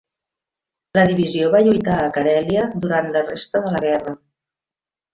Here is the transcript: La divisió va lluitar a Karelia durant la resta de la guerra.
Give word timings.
La 0.99 1.03
divisió 1.11 1.51
va 1.57 1.61
lluitar 1.67 1.99
a 1.99 2.09
Karelia 2.17 2.65
durant 2.87 3.13
la 3.19 3.25
resta 3.31 3.65
de 3.69 3.79
la 3.79 3.87
guerra. 3.89 4.19